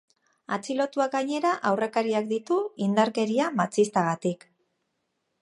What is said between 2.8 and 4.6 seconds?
indarkeria matxistagatik.